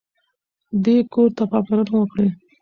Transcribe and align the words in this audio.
دې 0.83 0.97
کور 1.13 1.29
ته 1.37 1.43
پاملرنه 1.51 1.95
وکړئ. 1.97 2.27